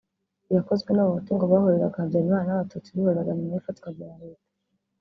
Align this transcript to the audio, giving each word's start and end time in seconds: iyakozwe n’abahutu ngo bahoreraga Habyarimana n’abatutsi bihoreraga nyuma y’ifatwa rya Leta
iyakozwe 0.49 0.89
n’abahutu 0.93 1.29
ngo 1.35 1.45
bahoreraga 1.51 2.01
Habyarimana 2.01 2.47
n’abatutsi 2.47 2.89
bihoreraga 2.95 3.31
nyuma 3.37 3.53
y’ifatwa 3.55 3.87
rya 3.95 4.09
Leta 4.21 4.45